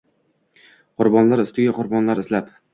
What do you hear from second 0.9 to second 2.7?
Qurbonlar ustiga qurbonlar izlab